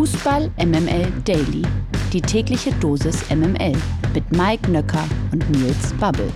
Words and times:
Fußball 0.00 0.50
MML 0.56 1.12
Daily. 1.26 1.62
Die 2.10 2.22
tägliche 2.22 2.72
Dosis 2.76 3.28
MML 3.28 3.76
mit 4.14 4.32
Mike 4.32 4.70
Nöcker 4.70 5.06
und 5.30 5.50
Nils 5.50 5.92
Bubble. 5.98 6.32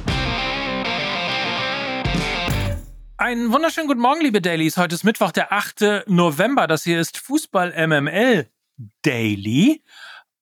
Einen 3.17 3.50
wunderschönen 3.50 3.87
guten 3.87 4.03
Morgen, 4.03 4.21
liebe 4.21 4.42
Dailies. 4.42 4.77
Heute 4.77 4.95
ist 4.95 5.03
Mittwoch, 5.03 5.33
der 5.33 5.50
8. 5.50 6.05
November. 6.08 6.67
Das 6.67 6.85
hier 6.85 7.00
ist 7.00 7.17
Fußball 7.17 7.73
MML 7.87 8.50
Daily. 9.00 9.82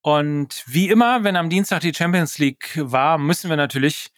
Und 0.01 0.65
wie 0.67 0.89
immer, 0.89 1.23
wenn 1.23 1.37
am 1.37 1.49
Dienstag 1.49 1.83
die 1.83 1.95
Champions 1.95 2.39
League 2.39 2.73
war, 2.75 3.19
müssen 3.19 3.49
wir 3.49 3.57
natürlich 3.57 4.11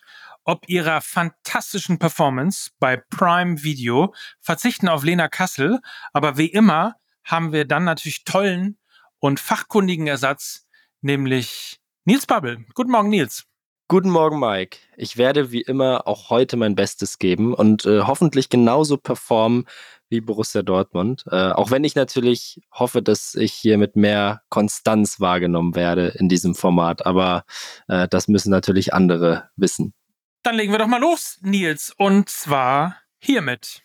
ob 0.45 0.67
ihrer 0.67 1.03
fantastischen 1.03 1.99
Performance 1.99 2.71
bei 2.79 2.97
Prime 2.97 3.63
Video 3.63 4.15
verzichten 4.41 4.89
auf 4.89 5.05
Lena 5.05 5.29
Kassel. 5.29 5.81
Aber 6.15 6.39
wie 6.39 6.47
immer 6.47 6.95
haben 7.23 7.53
wir 7.53 7.67
dann 7.67 7.85
natürlich 7.85 8.25
tollen 8.25 8.79
und 9.25 9.41
fachkundigen 9.41 10.07
Ersatz, 10.07 10.67
nämlich 11.01 11.81
Nils 12.05 12.27
Bubble. 12.27 12.63
Guten 12.75 12.91
Morgen, 12.91 13.09
Nils. 13.09 13.45
Guten 13.89 14.11
Morgen, 14.11 14.39
Mike. 14.39 14.77
Ich 14.99 15.17
werde 15.17 15.51
wie 15.51 15.63
immer 15.63 16.07
auch 16.07 16.29
heute 16.29 16.59
mein 16.59 16.75
Bestes 16.75 17.19
geben 17.19 17.55
und 17.55 17.87
äh, 17.87 18.03
hoffentlich 18.03 18.51
genauso 18.51 18.99
performen 18.99 19.65
wie 20.11 20.21
Borussia 20.21 20.61
Dortmund. 20.61 21.25
Äh, 21.31 21.53
auch 21.53 21.71
wenn 21.71 21.85
ich 21.85 21.95
natürlich 21.95 22.61
hoffe, 22.71 23.01
dass 23.01 23.35
ich 23.35 23.55
hier 23.55 23.79
mit 23.79 23.97
mehr 23.97 24.43
Konstanz 24.51 25.21
wahrgenommen 25.21 25.75
werde 25.75 26.09
in 26.09 26.29
diesem 26.29 26.55
Format. 26.55 27.07
Aber 27.07 27.47
äh, 27.89 28.07
das 28.09 28.29
müssen 28.29 28.51
natürlich 28.51 28.93
andere 28.93 29.49
wissen. 29.57 29.95
Dann 30.43 30.57
legen 30.57 30.71
wir 30.71 30.79
doch 30.79 30.87
mal 30.87 31.01
los, 31.01 31.39
Nils. 31.41 31.95
Und 31.97 32.29
zwar 32.29 33.01
hiermit. 33.21 33.85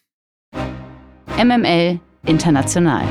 MML 1.38 2.02
International. 2.26 3.08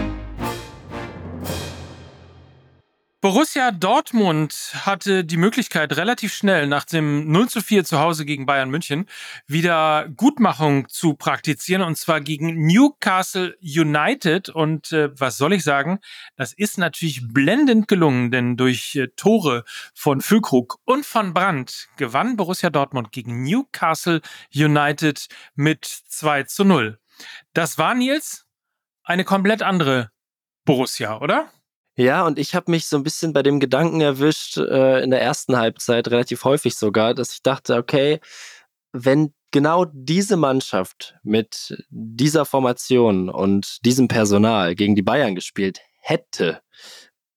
Borussia 3.28 3.72
Dortmund 3.72 4.72
hatte 4.86 5.22
die 5.22 5.36
Möglichkeit, 5.36 5.94
relativ 5.98 6.32
schnell 6.32 6.66
nach 6.66 6.86
dem 6.86 7.30
0 7.30 7.50
zu 7.50 7.60
4 7.60 7.84
zu 7.84 7.98
Hause 7.98 8.24
gegen 8.24 8.46
Bayern 8.46 8.70
München 8.70 9.04
wieder 9.46 10.08
Gutmachung 10.16 10.88
zu 10.88 11.12
praktizieren 11.12 11.82
und 11.82 11.98
zwar 11.98 12.22
gegen 12.22 12.64
Newcastle 12.66 13.54
United. 13.60 14.48
Und 14.48 14.92
äh, 14.92 15.10
was 15.20 15.36
soll 15.36 15.52
ich 15.52 15.62
sagen? 15.62 15.98
Das 16.36 16.54
ist 16.54 16.78
natürlich 16.78 17.28
blendend 17.28 17.86
gelungen, 17.86 18.30
denn 18.30 18.56
durch 18.56 18.96
äh, 18.96 19.08
Tore 19.08 19.64
von 19.92 20.22
Füllkrug 20.22 20.78
und 20.86 21.04
von 21.04 21.34
Brandt 21.34 21.88
gewann 21.98 22.38
Borussia 22.38 22.70
Dortmund 22.70 23.12
gegen 23.12 23.42
Newcastle 23.42 24.22
United 24.54 25.26
mit 25.54 25.84
2 25.84 26.44
zu 26.44 26.64
0. 26.64 26.98
Das 27.52 27.76
war 27.76 27.94
Nils 27.94 28.46
eine 29.02 29.24
komplett 29.24 29.60
andere 29.60 30.12
Borussia, 30.64 31.20
oder? 31.20 31.50
Ja, 31.98 32.24
und 32.24 32.38
ich 32.38 32.54
habe 32.54 32.70
mich 32.70 32.86
so 32.86 32.96
ein 32.96 33.02
bisschen 33.02 33.32
bei 33.32 33.42
dem 33.42 33.58
Gedanken 33.58 34.00
erwischt, 34.00 34.56
äh, 34.56 35.00
in 35.02 35.10
der 35.10 35.20
ersten 35.20 35.56
Halbzeit, 35.56 36.06
relativ 36.06 36.44
häufig 36.44 36.76
sogar, 36.76 37.12
dass 37.12 37.32
ich 37.32 37.42
dachte, 37.42 37.74
okay, 37.74 38.20
wenn 38.92 39.34
genau 39.50 39.84
diese 39.92 40.36
Mannschaft 40.36 41.16
mit 41.24 41.76
dieser 41.90 42.44
Formation 42.44 43.28
und 43.28 43.84
diesem 43.84 44.06
Personal 44.06 44.76
gegen 44.76 44.94
die 44.94 45.02
Bayern 45.02 45.34
gespielt 45.34 45.80
hätte, 46.00 46.62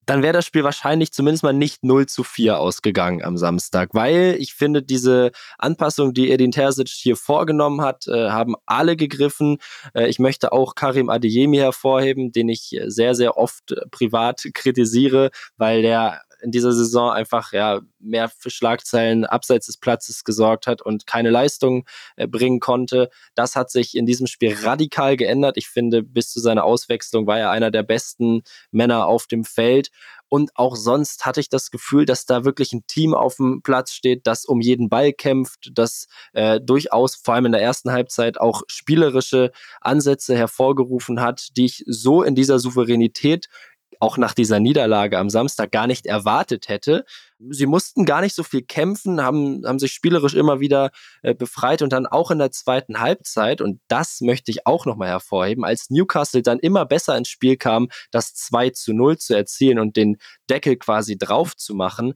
dann 0.06 0.22
wäre 0.22 0.32
das 0.32 0.46
Spiel 0.46 0.64
wahrscheinlich 0.64 1.12
zumindest 1.12 1.42
mal 1.42 1.52
nicht 1.52 1.84
0 1.84 2.06
zu 2.06 2.24
4 2.24 2.58
ausgegangen 2.58 3.22
am 3.22 3.36
Samstag, 3.36 3.90
weil 3.92 4.36
ich 4.38 4.54
finde, 4.54 4.82
diese 4.82 5.30
Anpassung, 5.58 6.14
die 6.14 6.30
Edin 6.30 6.50
Terzic 6.50 6.88
hier 6.88 7.16
vorgenommen 7.16 7.82
hat, 7.82 8.06
äh, 8.08 8.30
haben 8.30 8.54
alle 8.66 8.96
gegriffen. 8.96 9.58
Äh, 9.94 10.08
ich 10.08 10.18
möchte 10.18 10.52
auch 10.52 10.74
Karim 10.74 11.08
Adeyemi 11.08 11.58
hervorheben, 11.58 12.32
den 12.32 12.48
ich 12.48 12.76
sehr, 12.86 13.14
sehr 13.14 13.36
oft 13.36 13.74
privat 13.90 14.42
kritisiere, 14.54 15.30
weil 15.56 15.82
der 15.82 16.22
in 16.42 16.50
dieser 16.50 16.72
Saison 16.72 17.10
einfach 17.10 17.52
ja 17.52 17.80
mehr 17.98 18.28
für 18.28 18.50
Schlagzeilen 18.50 19.24
abseits 19.24 19.66
des 19.66 19.76
Platzes 19.76 20.24
gesorgt 20.24 20.66
hat 20.66 20.82
und 20.82 21.06
keine 21.06 21.30
Leistung 21.30 21.86
äh, 22.16 22.26
bringen 22.26 22.60
konnte. 22.60 23.10
Das 23.34 23.56
hat 23.56 23.70
sich 23.70 23.96
in 23.96 24.06
diesem 24.06 24.26
Spiel 24.26 24.54
radikal 24.62 25.16
geändert. 25.16 25.56
Ich 25.56 25.68
finde, 25.68 26.02
bis 26.02 26.30
zu 26.30 26.40
seiner 26.40 26.64
Auswechslung 26.64 27.26
war 27.26 27.38
er 27.38 27.50
einer 27.50 27.70
der 27.70 27.82
besten 27.82 28.42
Männer 28.70 29.06
auf 29.06 29.26
dem 29.26 29.44
Feld. 29.44 29.90
Und 30.32 30.50
auch 30.54 30.76
sonst 30.76 31.26
hatte 31.26 31.40
ich 31.40 31.50
das 31.50 31.70
Gefühl, 31.70 32.06
dass 32.06 32.24
da 32.24 32.46
wirklich 32.46 32.72
ein 32.72 32.86
Team 32.86 33.12
auf 33.12 33.36
dem 33.36 33.60
Platz 33.60 33.92
steht, 33.92 34.26
das 34.26 34.46
um 34.46 34.62
jeden 34.62 34.88
Ball 34.88 35.12
kämpft, 35.12 35.72
das 35.74 36.06
äh, 36.32 36.58
durchaus 36.58 37.16
vor 37.16 37.34
allem 37.34 37.44
in 37.44 37.52
der 37.52 37.60
ersten 37.60 37.92
Halbzeit 37.92 38.40
auch 38.40 38.62
spielerische 38.66 39.52
Ansätze 39.82 40.34
hervorgerufen 40.34 41.20
hat, 41.20 41.54
die 41.58 41.66
ich 41.66 41.84
so 41.86 42.22
in 42.22 42.34
dieser 42.34 42.58
Souveränität 42.58 43.50
auch 44.00 44.16
nach 44.16 44.34
dieser 44.34 44.60
Niederlage 44.60 45.18
am 45.18 45.30
Samstag 45.30 45.72
gar 45.72 45.86
nicht 45.86 46.06
erwartet 46.06 46.68
hätte. 46.68 47.04
Sie 47.50 47.66
mussten 47.66 48.04
gar 48.04 48.20
nicht 48.20 48.34
so 48.34 48.42
viel 48.42 48.62
kämpfen, 48.62 49.22
haben, 49.22 49.62
haben 49.66 49.78
sich 49.78 49.92
spielerisch 49.92 50.34
immer 50.34 50.60
wieder 50.60 50.90
äh, 51.22 51.34
befreit 51.34 51.82
und 51.82 51.92
dann 51.92 52.06
auch 52.06 52.30
in 52.30 52.38
der 52.38 52.50
zweiten 52.50 53.00
Halbzeit, 53.00 53.60
und 53.60 53.80
das 53.88 54.20
möchte 54.20 54.50
ich 54.50 54.66
auch 54.66 54.86
nochmal 54.86 55.08
hervorheben, 55.08 55.64
als 55.64 55.90
Newcastle 55.90 56.42
dann 56.42 56.58
immer 56.58 56.86
besser 56.86 57.16
ins 57.16 57.28
Spiel 57.28 57.56
kam, 57.56 57.88
das 58.10 58.34
2 58.34 58.70
zu 58.70 58.92
0 58.92 59.18
zu 59.18 59.34
erzielen 59.34 59.78
und 59.78 59.96
den 59.96 60.18
Deckel 60.48 60.76
quasi 60.76 61.18
drauf 61.18 61.56
zu 61.56 61.74
machen, 61.74 62.14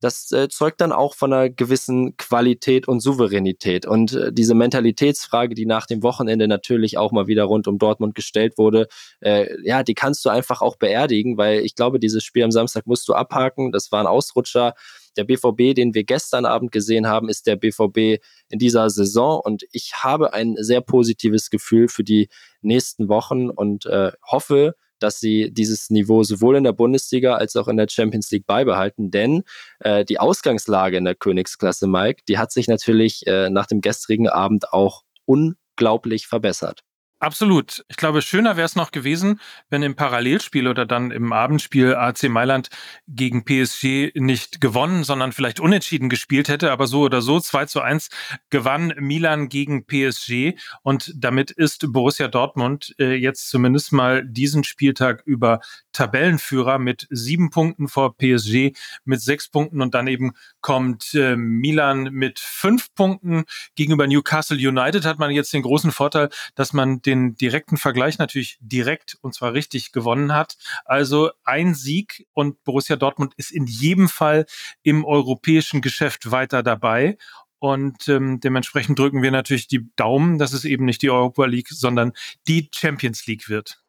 das 0.00 0.30
äh, 0.32 0.48
zeugt 0.48 0.80
dann 0.80 0.92
auch 0.92 1.14
von 1.14 1.32
einer 1.32 1.48
gewissen 1.48 2.16
Qualität 2.16 2.86
und 2.86 3.00
Souveränität. 3.00 3.86
Und 3.86 4.12
äh, 4.12 4.32
diese 4.32 4.54
Mentalitätsfrage, 4.54 5.54
die 5.54 5.66
nach 5.66 5.86
dem 5.86 6.02
Wochenende 6.02 6.48
natürlich 6.48 6.98
auch 6.98 7.12
mal 7.12 7.26
wieder 7.26 7.44
rund 7.44 7.66
um 7.66 7.78
Dortmund 7.78 8.14
gestellt 8.14 8.58
wurde, 8.58 8.88
äh, 9.20 9.46
ja, 9.62 9.82
die 9.82 9.94
kannst 9.94 10.24
du 10.24 10.28
einfach 10.28 10.60
auch 10.60 10.76
beerdigen, 10.76 11.38
weil 11.38 11.60
ich 11.60 11.74
glaube, 11.74 11.98
dieses 11.98 12.24
Spiel 12.24 12.44
am 12.44 12.50
Samstag 12.50 12.86
musst 12.86 13.08
du 13.08 13.14
abhaken. 13.14 13.72
Das 13.72 13.90
war 13.90 14.00
ein 14.00 14.06
Ausrutscher. 14.06 14.74
Der 15.16 15.24
BVB, 15.24 15.74
den 15.74 15.94
wir 15.94 16.04
gestern 16.04 16.44
Abend 16.44 16.72
gesehen 16.72 17.06
haben, 17.06 17.30
ist 17.30 17.46
der 17.46 17.56
BVB 17.56 18.22
in 18.50 18.58
dieser 18.58 18.90
Saison. 18.90 19.40
Und 19.42 19.64
ich 19.72 19.94
habe 20.02 20.34
ein 20.34 20.56
sehr 20.58 20.82
positives 20.82 21.48
Gefühl 21.48 21.88
für 21.88 22.04
die 22.04 22.28
nächsten 22.60 23.08
Wochen 23.08 23.48
und 23.48 23.86
äh, 23.86 24.12
hoffe, 24.22 24.74
dass 24.98 25.20
sie 25.20 25.52
dieses 25.52 25.90
Niveau 25.90 26.22
sowohl 26.22 26.56
in 26.56 26.64
der 26.64 26.72
Bundesliga 26.72 27.36
als 27.36 27.56
auch 27.56 27.68
in 27.68 27.76
der 27.76 27.88
Champions 27.88 28.30
League 28.30 28.46
beibehalten. 28.46 29.10
Denn 29.10 29.42
äh, 29.80 30.04
die 30.04 30.18
Ausgangslage 30.18 30.96
in 30.96 31.04
der 31.04 31.14
Königsklasse, 31.14 31.86
Mike, 31.86 32.22
die 32.28 32.38
hat 32.38 32.52
sich 32.52 32.68
natürlich 32.68 33.26
äh, 33.26 33.50
nach 33.50 33.66
dem 33.66 33.80
gestrigen 33.80 34.28
Abend 34.28 34.72
auch 34.72 35.02
unglaublich 35.24 36.26
verbessert. 36.26 36.85
Absolut. 37.18 37.82
Ich 37.88 37.96
glaube, 37.96 38.20
schöner 38.20 38.58
wäre 38.58 38.66
es 38.66 38.76
noch 38.76 38.90
gewesen, 38.90 39.40
wenn 39.70 39.82
im 39.82 39.96
Parallelspiel 39.96 40.68
oder 40.68 40.84
dann 40.84 41.10
im 41.10 41.32
Abendspiel 41.32 41.94
AC 41.94 42.24
Mailand 42.24 42.68
gegen 43.08 43.42
PSG 43.46 44.12
nicht 44.14 44.60
gewonnen, 44.60 45.02
sondern 45.02 45.32
vielleicht 45.32 45.58
unentschieden 45.58 46.10
gespielt 46.10 46.50
hätte. 46.50 46.70
Aber 46.70 46.86
so 46.86 47.00
oder 47.00 47.22
so, 47.22 47.40
2 47.40 47.64
zu 47.66 47.80
1 47.80 48.10
gewann 48.50 48.92
Milan 48.98 49.48
gegen 49.48 49.86
PSG. 49.86 50.58
Und 50.82 51.10
damit 51.16 51.50
ist 51.50 51.90
Borussia 51.90 52.28
Dortmund 52.28 52.94
äh, 52.98 53.14
jetzt 53.14 53.48
zumindest 53.48 53.92
mal 53.92 54.22
diesen 54.22 54.62
Spieltag 54.62 55.22
über 55.24 55.60
Tabellenführer 55.92 56.78
mit 56.78 57.06
sieben 57.08 57.48
Punkten 57.48 57.88
vor 57.88 58.14
PSG 58.14 58.72
mit 59.06 59.22
sechs 59.22 59.48
Punkten. 59.48 59.80
Und 59.80 59.94
dann 59.94 60.06
eben 60.06 60.32
kommt 60.66 61.14
äh, 61.14 61.36
Milan 61.36 62.08
mit 62.10 62.40
fünf 62.40 62.92
Punkten. 62.96 63.44
Gegenüber 63.76 64.08
Newcastle 64.08 64.56
United 64.56 65.04
hat 65.04 65.20
man 65.20 65.30
jetzt 65.30 65.52
den 65.52 65.62
großen 65.62 65.92
Vorteil, 65.92 66.28
dass 66.56 66.72
man 66.72 67.00
den 67.02 67.36
direkten 67.36 67.76
Vergleich 67.76 68.18
natürlich 68.18 68.58
direkt 68.60 69.16
und 69.20 69.32
zwar 69.32 69.52
richtig 69.52 69.92
gewonnen 69.92 70.34
hat. 70.34 70.56
Also 70.84 71.30
ein 71.44 71.76
Sieg 71.76 72.26
und 72.32 72.64
Borussia 72.64 72.96
Dortmund 72.96 73.32
ist 73.36 73.52
in 73.52 73.66
jedem 73.66 74.08
Fall 74.08 74.44
im 74.82 75.04
europäischen 75.04 75.82
Geschäft 75.82 76.32
weiter 76.32 76.64
dabei. 76.64 77.16
Und 77.60 78.08
ähm, 78.08 78.40
dementsprechend 78.40 78.98
drücken 78.98 79.22
wir 79.22 79.30
natürlich 79.30 79.68
die 79.68 79.88
Daumen, 79.94 80.36
dass 80.36 80.52
es 80.52 80.64
eben 80.64 80.84
nicht 80.84 81.00
die 81.00 81.10
Europa 81.10 81.44
League, 81.44 81.68
sondern 81.68 82.12
die 82.48 82.70
Champions 82.74 83.24
League 83.28 83.48
wird. 83.48 83.85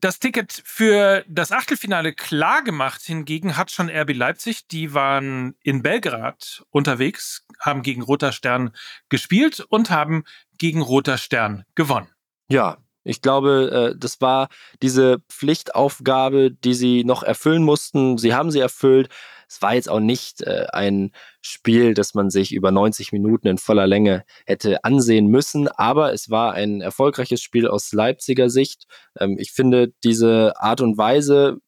Das 0.00 0.20
Ticket 0.20 0.62
für 0.64 1.24
das 1.26 1.50
Achtelfinale 1.50 2.12
klar 2.12 2.62
gemacht 2.62 3.02
hingegen 3.02 3.56
hat 3.56 3.72
schon 3.72 3.90
RB 3.90 4.14
Leipzig. 4.14 4.68
Die 4.68 4.94
waren 4.94 5.56
in 5.62 5.82
Belgrad 5.82 6.64
unterwegs, 6.70 7.44
haben 7.58 7.82
gegen 7.82 8.02
Roter 8.02 8.30
Stern 8.30 8.70
gespielt 9.08 9.60
und 9.60 9.90
haben 9.90 10.22
gegen 10.56 10.82
Roter 10.82 11.18
Stern 11.18 11.64
gewonnen. 11.74 12.08
Ja, 12.48 12.78
ich 13.08 13.22
glaube, 13.22 13.92
äh, 13.94 13.98
das 13.98 14.20
war 14.20 14.48
diese 14.82 15.18
Pflichtaufgabe, 15.30 16.50
die 16.50 16.74
sie 16.74 17.04
noch 17.04 17.22
erfüllen 17.22 17.62
mussten. 17.62 18.18
Sie 18.18 18.34
haben 18.34 18.50
sie 18.50 18.60
erfüllt. 18.60 19.08
Es 19.48 19.62
war 19.62 19.74
jetzt 19.74 19.88
auch 19.88 20.00
nicht 20.00 20.42
äh, 20.42 20.66
ein 20.74 21.12
Spiel, 21.40 21.94
das 21.94 22.12
man 22.12 22.28
sich 22.28 22.52
über 22.52 22.70
90 22.70 23.12
Minuten 23.12 23.48
in 23.48 23.56
voller 23.56 23.86
Länge 23.86 24.24
hätte 24.44 24.84
ansehen 24.84 25.28
müssen, 25.28 25.68
aber 25.68 26.12
es 26.12 26.28
war 26.28 26.52
ein 26.52 26.82
erfolgreiches 26.82 27.40
Spiel 27.40 27.66
aus 27.66 27.92
Leipziger 27.94 28.50
Sicht. 28.50 28.84
Ähm, 29.18 29.36
ich 29.38 29.52
finde 29.52 29.94
diese 30.04 30.52
Art 30.60 30.82
und 30.82 30.98
Weise, 30.98 31.58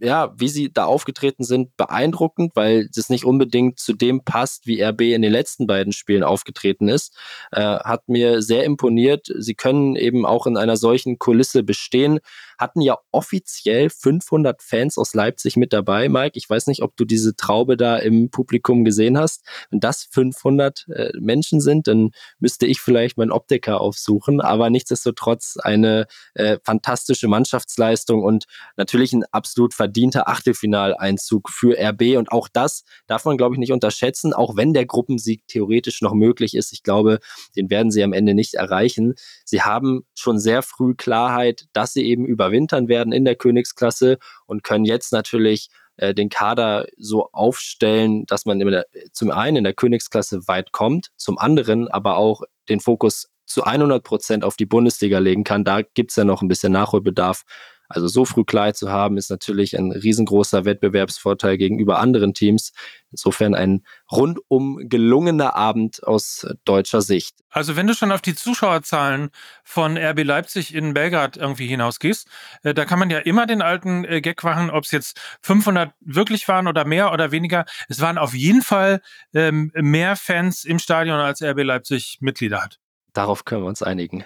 ja, 0.00 0.32
wie 0.36 0.48
sie 0.48 0.72
da 0.72 0.84
aufgetreten 0.84 1.44
sind, 1.44 1.76
beeindruckend, 1.76 2.52
weil 2.54 2.88
das 2.94 3.10
nicht 3.10 3.24
unbedingt 3.24 3.78
zu 3.78 3.92
dem 3.92 4.24
passt, 4.24 4.66
wie 4.66 4.82
RB 4.82 5.02
in 5.02 5.22
den 5.22 5.32
letzten 5.32 5.66
beiden 5.66 5.92
Spielen 5.92 6.22
aufgetreten 6.22 6.88
ist. 6.88 7.16
Äh, 7.52 7.60
hat 7.60 8.08
mir 8.08 8.42
sehr 8.42 8.64
imponiert. 8.64 9.28
Sie 9.38 9.54
können 9.54 9.96
eben 9.96 10.26
auch 10.26 10.46
in 10.46 10.56
einer 10.56 10.76
solchen 10.76 11.18
Kulisse 11.18 11.62
bestehen. 11.62 12.20
Hatten 12.60 12.82
ja 12.82 12.98
offiziell 13.10 13.88
500 13.88 14.62
Fans 14.62 14.98
aus 14.98 15.14
Leipzig 15.14 15.56
mit 15.56 15.72
dabei, 15.72 16.10
Mike. 16.10 16.36
Ich 16.36 16.48
weiß 16.48 16.66
nicht, 16.66 16.82
ob 16.82 16.94
du 16.96 17.06
diese 17.06 17.34
Traube 17.34 17.78
da 17.78 17.96
im 17.96 18.30
Publikum 18.30 18.84
gesehen 18.84 19.16
hast. 19.16 19.42
Wenn 19.70 19.80
das 19.80 20.06
500 20.10 20.86
äh, 20.88 21.10
Menschen 21.18 21.62
sind, 21.62 21.86
dann 21.86 22.10
müsste 22.38 22.66
ich 22.66 22.80
vielleicht 22.80 23.16
meinen 23.16 23.32
Optiker 23.32 23.80
aufsuchen. 23.80 24.42
Aber 24.42 24.68
nichtsdestotrotz 24.68 25.56
eine 25.56 26.06
äh, 26.34 26.58
fantastische 26.62 27.28
Mannschaftsleistung 27.28 28.22
und 28.22 28.44
natürlich 28.76 29.14
ein 29.14 29.24
absolut 29.32 29.72
verdienter 29.72 30.28
Achtelfinaleinzug 30.28 31.48
für 31.48 31.78
RB. 31.78 32.18
Und 32.18 32.30
auch 32.30 32.48
das 32.48 32.84
darf 33.06 33.24
man, 33.24 33.38
glaube 33.38 33.54
ich, 33.54 33.58
nicht 33.58 33.72
unterschätzen, 33.72 34.34
auch 34.34 34.56
wenn 34.56 34.74
der 34.74 34.84
Gruppensieg 34.84 35.46
theoretisch 35.46 36.02
noch 36.02 36.12
möglich 36.12 36.54
ist. 36.54 36.72
Ich 36.74 36.82
glaube, 36.82 37.20
den 37.56 37.70
werden 37.70 37.90
sie 37.90 38.04
am 38.04 38.12
Ende 38.12 38.34
nicht 38.34 38.52
erreichen. 38.52 39.14
Sie 39.46 39.62
haben 39.62 40.02
schon 40.14 40.38
sehr 40.38 40.62
früh 40.62 40.94
Klarheit, 40.94 41.66
dass 41.72 41.94
sie 41.94 42.04
eben 42.04 42.26
überwintern 42.50 42.88
werden 42.88 43.12
in 43.12 43.24
der 43.24 43.36
Königsklasse 43.36 44.18
und 44.46 44.62
können 44.64 44.84
jetzt 44.84 45.12
natürlich 45.12 45.68
äh, 45.96 46.14
den 46.14 46.28
Kader 46.28 46.86
so 46.96 47.28
aufstellen, 47.32 48.24
dass 48.26 48.44
man 48.46 48.58
der, 48.58 48.86
zum 49.12 49.30
einen 49.30 49.58
in 49.58 49.64
der 49.64 49.74
Königsklasse 49.74 50.46
weit 50.48 50.72
kommt, 50.72 51.08
zum 51.16 51.38
anderen 51.38 51.88
aber 51.88 52.16
auch 52.16 52.42
den 52.68 52.80
Fokus 52.80 53.28
zu 53.46 53.64
100 53.64 54.02
Prozent 54.02 54.44
auf 54.44 54.56
die 54.56 54.66
Bundesliga 54.66 55.18
legen 55.18 55.44
kann. 55.44 55.64
Da 55.64 55.82
gibt 55.82 56.10
es 56.10 56.16
ja 56.16 56.24
noch 56.24 56.42
ein 56.42 56.48
bisschen 56.48 56.72
Nachholbedarf. 56.72 57.42
Also 57.90 58.06
so 58.06 58.24
früh 58.24 58.44
Klarheit 58.44 58.76
zu 58.76 58.90
haben, 58.90 59.16
ist 59.16 59.30
natürlich 59.30 59.76
ein 59.76 59.90
riesengroßer 59.90 60.64
Wettbewerbsvorteil 60.64 61.58
gegenüber 61.58 61.98
anderen 61.98 62.34
Teams. 62.34 62.72
Insofern 63.10 63.56
ein 63.56 63.84
rundum 64.10 64.88
gelungener 64.88 65.56
Abend 65.56 66.06
aus 66.06 66.46
deutscher 66.64 67.02
Sicht. 67.02 67.34
Also 67.50 67.74
wenn 67.74 67.88
du 67.88 67.94
schon 67.94 68.12
auf 68.12 68.22
die 68.22 68.36
Zuschauerzahlen 68.36 69.30
von 69.64 69.98
RB 69.98 70.22
Leipzig 70.22 70.72
in 70.72 70.94
Belgrad 70.94 71.36
irgendwie 71.36 71.66
hinausgehst, 71.66 72.28
äh, 72.62 72.74
da 72.74 72.84
kann 72.84 73.00
man 73.00 73.10
ja 73.10 73.18
immer 73.18 73.46
den 73.46 73.60
alten 73.60 74.04
äh, 74.04 74.20
Gag 74.20 74.44
machen, 74.44 74.70
ob 74.70 74.84
es 74.84 74.92
jetzt 74.92 75.20
500 75.42 75.92
wirklich 76.00 76.46
waren 76.46 76.68
oder 76.68 76.84
mehr 76.84 77.12
oder 77.12 77.32
weniger. 77.32 77.64
Es 77.88 78.00
waren 78.00 78.18
auf 78.18 78.34
jeden 78.34 78.62
Fall 78.62 79.00
ähm, 79.34 79.72
mehr 79.74 80.14
Fans 80.14 80.64
im 80.64 80.78
Stadion, 80.78 81.18
als 81.18 81.42
RB 81.42 81.64
Leipzig 81.64 82.18
Mitglieder 82.20 82.62
hat. 82.62 82.78
Darauf 83.12 83.44
können 83.44 83.62
wir 83.62 83.68
uns 83.68 83.82
einigen. 83.82 84.24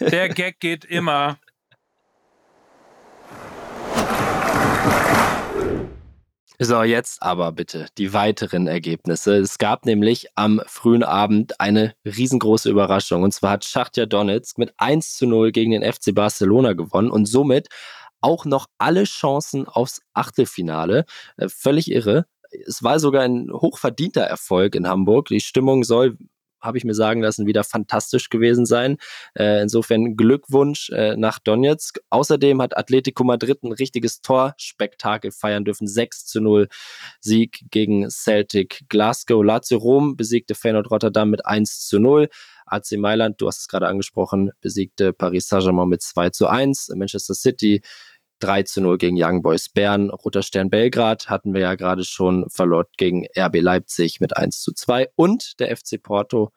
Der 0.00 0.28
Gag 0.28 0.60
geht 0.60 0.84
immer. 0.84 1.38
So, 6.60 6.82
jetzt 6.82 7.22
aber 7.22 7.52
bitte 7.52 7.86
die 7.98 8.12
weiteren 8.12 8.66
Ergebnisse. 8.66 9.36
Es 9.36 9.58
gab 9.58 9.86
nämlich 9.86 10.26
am 10.34 10.60
frühen 10.66 11.04
Abend 11.04 11.60
eine 11.60 11.94
riesengroße 12.04 12.68
Überraschung. 12.68 13.22
Und 13.22 13.32
zwar 13.32 13.52
hat 13.52 13.64
Schachtja 13.64 14.06
Donetsk 14.06 14.58
mit 14.58 14.74
1 14.76 15.14
zu 15.14 15.26
0 15.26 15.52
gegen 15.52 15.70
den 15.70 15.84
FC 15.84 16.12
Barcelona 16.12 16.72
gewonnen 16.72 17.12
und 17.12 17.26
somit 17.26 17.68
auch 18.20 18.44
noch 18.44 18.66
alle 18.78 19.04
Chancen 19.04 19.68
aufs 19.68 20.02
Achtelfinale. 20.14 21.04
Äh, 21.36 21.48
völlig 21.48 21.92
irre. 21.92 22.26
Es 22.66 22.82
war 22.82 22.98
sogar 22.98 23.22
ein 23.22 23.50
hochverdienter 23.52 24.22
Erfolg 24.22 24.74
in 24.74 24.88
Hamburg. 24.88 25.28
Die 25.28 25.40
Stimmung 25.40 25.84
soll 25.84 26.18
habe 26.60 26.78
ich 26.78 26.84
mir 26.84 26.94
sagen 26.94 27.22
lassen, 27.22 27.46
wieder 27.46 27.64
fantastisch 27.64 28.28
gewesen 28.30 28.66
sein. 28.66 28.96
Äh, 29.34 29.62
insofern 29.62 30.16
Glückwunsch 30.16 30.90
äh, 30.90 31.16
nach 31.16 31.38
Donetsk. 31.38 32.00
Außerdem 32.10 32.60
hat 32.62 32.76
Atletico 32.76 33.24
Madrid 33.24 33.62
ein 33.62 33.72
richtiges 33.72 34.20
Torspektakel 34.20 35.30
feiern 35.30 35.64
dürfen. 35.64 35.86
6 35.86 36.26
zu 36.26 36.40
0 36.40 36.68
Sieg 37.20 37.64
gegen 37.70 38.10
Celtic 38.10 38.84
Glasgow. 38.88 39.44
Lazio 39.44 39.78
Rom 39.78 40.16
besiegte 40.16 40.54
Feyenoord 40.54 40.90
Rotterdam 40.90 41.30
mit 41.30 41.46
1 41.46 41.86
zu 41.86 41.98
0. 41.98 42.28
AC 42.70 42.92
Mailand, 42.98 43.40
du 43.40 43.46
hast 43.46 43.60
es 43.60 43.68
gerade 43.68 43.86
angesprochen, 43.86 44.50
besiegte 44.60 45.12
Paris 45.12 45.48
Saint-Germain 45.48 45.88
mit 45.88 46.02
2 46.02 46.30
zu 46.30 46.48
1. 46.48 46.92
Manchester 46.94 47.34
City 47.34 47.80
3 48.40 48.62
zu 48.64 48.80
0 48.80 48.98
gegen 48.98 49.16
Young 49.18 49.42
Boys 49.42 49.68
Bern. 49.68 50.10
Roter 50.10 50.42
Stern 50.42 50.70
Belgrad 50.70 51.28
hatten 51.28 51.54
wir 51.54 51.60
ja 51.60 51.74
gerade 51.74 52.04
schon 52.04 52.48
verloren 52.50 52.86
gegen 52.96 53.26
RB 53.36 53.60
Leipzig 53.60 54.20
mit 54.20 54.36
1 54.36 54.60
zu 54.60 54.72
2. 54.72 55.08
Und 55.16 55.58
der 55.60 55.76
FC 55.76 56.02
Porto 56.02 56.52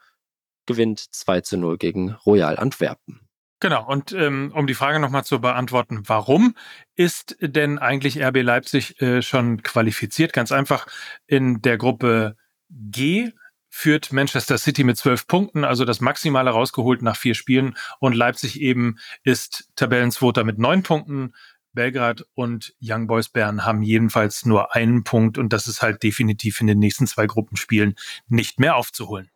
gewinnt 0.66 1.00
2 1.00 1.42
zu 1.42 1.58
0 1.58 1.78
gegen 1.78 2.12
Royal 2.26 2.58
Antwerpen. 2.58 3.22
Genau, 3.62 3.88
und 3.88 4.12
ähm, 4.12 4.52
um 4.56 4.66
die 4.66 4.74
Frage 4.74 5.00
nochmal 5.00 5.24
zu 5.24 5.40
beantworten, 5.40 6.02
warum 6.08 6.56
ist 6.96 7.38
denn 7.42 7.78
eigentlich 7.78 8.20
RB 8.20 8.42
Leipzig 8.42 9.00
äh, 9.02 9.22
schon 9.22 9.62
qualifiziert? 9.62 10.34
Ganz 10.34 10.52
einfach, 10.52 10.88
in 11.28 11.62
der 11.62 11.78
Gruppe 11.78 12.36
G 12.70 13.32
führt 13.70 14.12
Manchester 14.12 14.58
City 14.58 14.84
mit 14.84 14.98
zwölf 14.98 15.28
Punkten, 15.28 15.64
also 15.64 15.86
das 15.86 16.02
Maximale 16.02 16.50
rausgeholt 16.50 17.04
nach 17.04 17.16
vier 17.16 17.36
Spielen 17.36 17.76
und 18.00 18.16
Leipzig 18.16 18.60
eben 18.60 18.98
ist 19.24 19.70
Tabellenzweiter 19.76 20.44
mit 20.44 20.58
neun 20.58 20.82
Punkten. 20.82 21.34
Belgrad 21.74 22.26
und 22.34 22.74
Young 22.82 23.08
Boys 23.08 23.30
Bern 23.30 23.66
haben 23.66 23.82
jedenfalls 23.82 24.46
nur 24.46 24.76
einen 24.76 25.04
Punkt 25.04 25.38
und 25.38 25.54
das 25.54 25.68
ist 25.68 25.82
halt 25.82 26.04
definitiv 26.04 26.62
in 26.62 26.68
den 26.68 26.80
nächsten 26.80 27.08
zwei 27.08 27.28
Gruppenspielen 27.28 27.96
nicht 28.28 28.60
mehr 28.60 28.76
aufzuholen. 28.76 29.30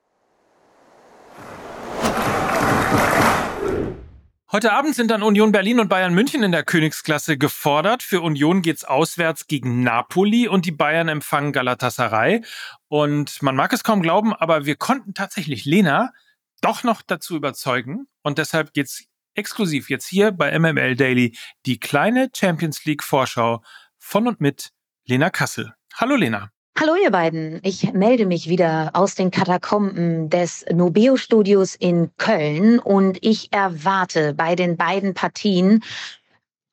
Heute 4.51 4.71
Abend 4.71 4.95
sind 4.95 5.11
dann 5.11 5.21
Union 5.21 5.51
Berlin 5.51 5.81
und 5.81 5.89
Bayern 5.89 6.13
München 6.13 6.41
in 6.41 6.53
der 6.53 6.63
Königsklasse 6.63 7.37
gefordert. 7.37 8.03
Für 8.03 8.21
Union 8.21 8.61
geht's 8.61 8.85
auswärts 8.85 9.47
gegen 9.47 9.83
Napoli 9.83 10.47
und 10.47 10.65
die 10.65 10.71
Bayern 10.71 11.09
empfangen 11.09 11.51
Galatasaray. 11.51 12.41
Und 12.87 13.41
man 13.41 13.57
mag 13.57 13.73
es 13.73 13.83
kaum 13.83 14.01
glauben, 14.01 14.33
aber 14.33 14.65
wir 14.65 14.77
konnten 14.77 15.13
tatsächlich 15.13 15.65
Lena 15.65 16.13
doch 16.61 16.83
noch 16.83 17.01
dazu 17.01 17.35
überzeugen. 17.35 18.07
Und 18.21 18.37
deshalb 18.37 18.71
geht's 18.73 19.03
exklusiv 19.35 19.89
jetzt 19.89 20.07
hier 20.07 20.31
bei 20.31 20.57
MML 20.57 20.95
Daily 20.95 21.35
die 21.65 21.79
kleine 21.79 22.29
Champions 22.35 22.85
League 22.85 23.03
Vorschau 23.03 23.61
von 23.97 24.27
und 24.27 24.41
mit 24.41 24.71
Lena 25.05 25.29
Kassel. 25.29 25.73
Hallo 25.95 26.15
Lena. 26.15 26.49
Hallo 26.77 26.95
ihr 27.01 27.11
beiden, 27.11 27.61
ich 27.63 27.93
melde 27.93 28.25
mich 28.25 28.49
wieder 28.49 28.91
aus 28.93 29.15
den 29.15 29.31
Katakomben 29.31 30.29
des 30.29 30.65
Nobeo 30.73 31.15
Studios 31.15 31.73
in 31.73 32.11
Köln 32.17 32.79
und 32.79 33.17
ich 33.21 33.53
erwarte 33.53 34.33
bei 34.33 34.55
den 34.55 34.75
beiden 34.75 35.13
Partien 35.13 35.83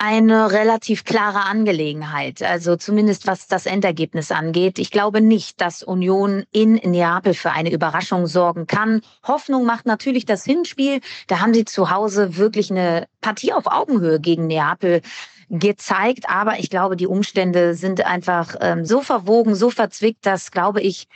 eine 0.04 0.50
relativ 0.50 1.04
klare 1.04 1.44
Angelegenheit, 1.44 2.43
also 2.43 2.75
zumindest 2.75 3.28
was 3.28 3.46
das 3.46 3.66
Endergebnis 3.66 4.32
angeht. 4.32 4.81
Ich 4.81 4.90
glaube 4.90 5.20
nicht, 5.20 5.60
dass 5.60 5.84
Union 5.84 6.43
in 6.50 6.75
Neapel 6.75 7.34
für 7.34 7.52
eine 7.52 7.70
Überraschung 7.70 8.26
sorgen 8.26 8.66
kann. 8.66 9.02
Hoffnung 9.22 9.64
macht 9.64 9.87
natürlich 9.87 10.25
das 10.25 10.44
Hinspiel. 10.44 11.00
Da 11.28 11.38
haben 11.38 11.54
sie 11.54 11.64
zu 11.64 11.90
Hause 11.90 12.37
wirklich 12.37 12.72
eine 12.72 13.06
Partie 13.20 13.52
auf 13.52 13.69
Augenhöhe 13.69 14.19
gegen 14.19 14.49
Neapel 14.49 15.02
gezeigt. 15.50 16.28
Aber 16.28 16.59
ich 16.59 16.68
glaube, 16.68 16.97
die 16.97 17.06
Umstände 17.06 17.75
sind 17.75 18.04
einfach 18.04 18.56
ähm, 18.61 18.85
so 18.85 19.02
verwogen, 19.02 19.54
so 19.54 19.71
verzwickt, 19.71 20.26
dass, 20.26 20.50
glaube 20.50 20.80
ich, 20.80 21.06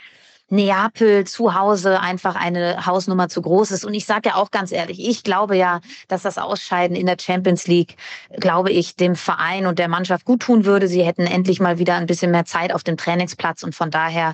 Neapel 0.49 1.25
zu 1.25 1.53
Hause 1.53 1.99
einfach 1.99 2.35
eine 2.35 2.85
Hausnummer 2.85 3.29
zu 3.29 3.41
groß 3.41 3.71
ist. 3.71 3.85
Und 3.85 3.93
ich 3.93 4.05
sage 4.05 4.29
ja 4.29 4.35
auch 4.35 4.51
ganz 4.51 4.71
ehrlich, 4.71 5.05
ich 5.05 5.23
glaube 5.23 5.57
ja, 5.57 5.81
dass 6.07 6.21
das 6.21 6.37
Ausscheiden 6.37 6.95
in 6.95 7.05
der 7.05 7.17
Champions 7.19 7.67
League, 7.67 7.95
glaube 8.39 8.71
ich, 8.71 8.95
dem 8.95 9.15
Verein 9.15 9.65
und 9.65 9.79
der 9.79 9.87
Mannschaft 9.87 10.25
gut 10.25 10.41
tun 10.41 10.65
würde. 10.65 10.87
Sie 10.87 11.03
hätten 11.03 11.27
endlich 11.27 11.59
mal 11.59 11.79
wieder 11.79 11.95
ein 11.95 12.05
bisschen 12.05 12.31
mehr 12.31 12.45
Zeit 12.45 12.73
auf 12.73 12.83
dem 12.83 12.97
Trainingsplatz 12.97 13.63
und 13.63 13.75
von 13.75 13.91
daher 13.91 14.33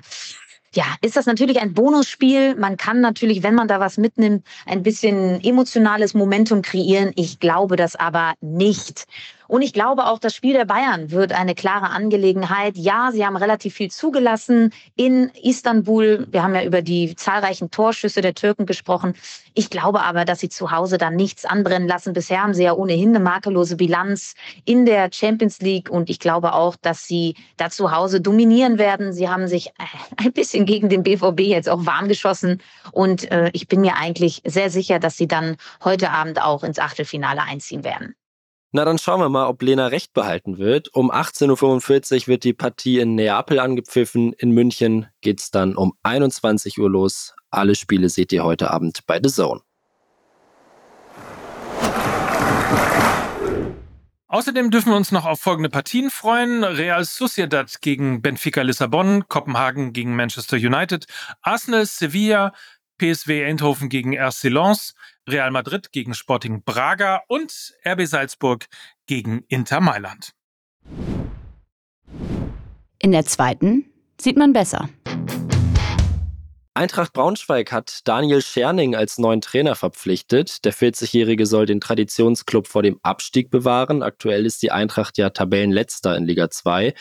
ja, 0.74 0.84
ist 1.02 1.16
das 1.16 1.26
natürlich 1.26 1.60
ein 1.60 1.72
Bonusspiel. 1.72 2.56
Man 2.56 2.76
kann 2.76 3.00
natürlich, 3.00 3.42
wenn 3.42 3.54
man 3.54 3.68
da 3.68 3.80
was 3.80 3.96
mitnimmt, 3.96 4.44
ein 4.66 4.82
bisschen 4.82 5.42
emotionales 5.42 6.14
Momentum 6.14 6.62
kreieren. 6.62 7.12
Ich 7.14 7.38
glaube 7.38 7.76
das 7.76 7.96
aber 7.96 8.34
nicht. 8.40 9.06
Und 9.46 9.62
ich 9.62 9.72
glaube 9.72 10.06
auch, 10.06 10.18
das 10.18 10.34
Spiel 10.34 10.54
der 10.54 10.64
Bayern 10.64 11.10
wird 11.10 11.32
eine 11.32 11.54
klare 11.54 11.90
Angelegenheit. 11.90 12.76
Ja, 12.76 13.10
sie 13.12 13.24
haben 13.26 13.36
relativ 13.36 13.74
viel 13.74 13.90
zugelassen 13.90 14.72
in 14.96 15.30
Istanbul. 15.42 16.26
Wir 16.30 16.42
haben 16.42 16.54
ja 16.54 16.64
über 16.64 16.82
die 16.82 17.14
zahlreichen 17.14 17.70
Torschüsse 17.70 18.20
der 18.20 18.34
Türken 18.34 18.66
gesprochen. 18.66 19.14
Ich 19.54 19.70
glaube 19.70 20.02
aber, 20.02 20.24
dass 20.24 20.40
sie 20.40 20.48
zu 20.48 20.70
Hause 20.70 20.98
dann 20.98 21.14
nichts 21.14 21.44
anbrennen 21.44 21.86
lassen. 21.86 22.12
Bisher 22.12 22.42
haben 22.42 22.54
sie 22.54 22.64
ja 22.64 22.72
ohnehin 22.72 23.10
eine 23.10 23.20
makellose 23.20 23.76
Bilanz 23.76 24.34
in 24.64 24.86
der 24.86 25.10
Champions 25.12 25.60
League. 25.60 25.90
Und 25.90 26.10
ich 26.10 26.18
glaube 26.18 26.54
auch, 26.54 26.76
dass 26.76 27.06
sie 27.06 27.36
da 27.56 27.70
zu 27.70 27.92
Hause 27.92 28.20
dominieren 28.20 28.78
werden. 28.78 29.12
Sie 29.12 29.28
haben 29.28 29.46
sich 29.46 29.68
äh, 29.68 30.24
ein 30.24 30.32
bisschen 30.32 30.66
gegen 30.66 30.88
den 30.88 31.02
BVB 31.02 31.40
jetzt 31.40 31.68
auch 31.68 31.86
warm 31.86 32.08
geschossen. 32.08 32.60
Und 32.92 33.30
äh, 33.30 33.50
ich 33.52 33.68
bin 33.68 33.80
mir 33.80 33.96
eigentlich 33.96 34.42
sehr 34.44 34.70
sicher, 34.70 34.98
dass 34.98 35.16
sie 35.16 35.28
dann 35.28 35.56
heute 35.84 36.10
Abend 36.10 36.42
auch 36.42 36.64
ins 36.64 36.78
Achtelfinale 36.78 37.42
einziehen 37.42 37.84
werden. 37.84 38.14
Na, 38.76 38.84
dann 38.84 38.98
schauen 38.98 39.20
wir 39.20 39.28
mal, 39.28 39.46
ob 39.46 39.62
Lena 39.62 39.86
recht 39.86 40.14
behalten 40.14 40.58
wird. 40.58 40.92
Um 40.92 41.12
18.45 41.12 42.22
Uhr 42.22 42.26
wird 42.26 42.42
die 42.42 42.54
Partie 42.54 42.98
in 42.98 43.14
Neapel 43.14 43.60
angepfiffen. 43.60 44.32
In 44.32 44.50
München 44.50 45.06
geht 45.20 45.38
es 45.38 45.52
dann 45.52 45.76
um 45.76 45.92
21 46.02 46.80
Uhr 46.80 46.90
los. 46.90 47.36
Alle 47.52 47.76
Spiele 47.76 48.08
seht 48.08 48.32
ihr 48.32 48.42
heute 48.42 48.72
Abend 48.72 49.06
bei 49.06 49.20
The 49.22 49.30
Zone. 49.30 49.60
Außerdem 54.26 54.72
dürfen 54.72 54.90
wir 54.90 54.96
uns 54.96 55.12
noch 55.12 55.24
auf 55.24 55.40
folgende 55.40 55.70
Partien 55.70 56.10
freuen. 56.10 56.64
Real 56.64 57.04
Sociedad 57.04 57.80
gegen 57.80 58.22
Benfica 58.22 58.62
Lissabon, 58.62 59.28
Kopenhagen 59.28 59.92
gegen 59.92 60.16
Manchester 60.16 60.56
United, 60.56 61.06
Arsenal 61.42 61.86
Sevilla, 61.86 62.52
PSW 62.98 63.44
Eindhoven 63.44 63.88
gegen 63.88 64.16
RC 64.16 64.48
Lens, 64.48 64.94
Real 65.28 65.50
Madrid 65.50 65.90
gegen 65.90 66.12
Sporting 66.12 66.62
Braga 66.64 67.22
und 67.28 67.74
RB 67.86 68.06
Salzburg 68.06 68.66
gegen 69.06 69.44
Inter 69.48 69.80
Mailand. 69.80 70.32
In 72.98 73.12
der 73.12 73.24
zweiten 73.24 73.86
sieht 74.20 74.36
man 74.36 74.52
besser. 74.52 74.88
Eintracht 76.74 77.12
Braunschweig 77.12 77.72
hat 77.72 78.00
Daniel 78.04 78.42
Scherning 78.42 78.94
als 78.96 79.16
neuen 79.16 79.40
Trainer 79.40 79.76
verpflichtet. 79.76 80.64
Der 80.64 80.74
40-Jährige 80.74 81.46
soll 81.46 81.66
den 81.66 81.80
Traditionsklub 81.80 82.66
vor 82.66 82.82
dem 82.82 82.98
Abstieg 83.02 83.50
bewahren. 83.50 84.02
Aktuell 84.02 84.44
ist 84.44 84.62
die 84.62 84.72
Eintracht 84.72 85.16
ja 85.16 85.30
Tabellenletzter 85.30 86.16
in 86.16 86.24
Liga 86.24 86.50
2. 86.50 86.92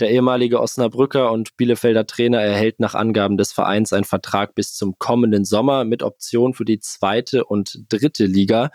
Der 0.00 0.10
ehemalige 0.10 0.60
Osnabrücker 0.60 1.32
und 1.32 1.56
Bielefelder 1.56 2.06
Trainer 2.06 2.40
erhält 2.40 2.78
nach 2.78 2.94
Angaben 2.94 3.36
des 3.36 3.52
Vereins 3.52 3.92
einen 3.92 4.04
Vertrag 4.04 4.54
bis 4.54 4.74
zum 4.74 4.98
kommenden 4.98 5.44
Sommer 5.44 5.84
mit 5.84 6.02
Option 6.02 6.54
für 6.54 6.64
die 6.64 6.78
zweite 6.78 7.44
und 7.44 7.84
dritte 7.88 8.26
Liga. 8.26 8.70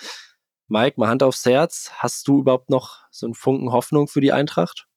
Mike, 0.68 1.00
mal 1.00 1.08
Hand 1.08 1.24
aufs 1.24 1.46
Herz. 1.46 1.92
Hast 1.98 2.28
du 2.28 2.40
überhaupt 2.40 2.70
noch 2.70 3.00
so 3.10 3.26
einen 3.26 3.36
Funken 3.36 3.72
Hoffnung 3.72 4.08
für 4.08 4.22
die 4.22 4.34
Eintracht? 4.34 4.88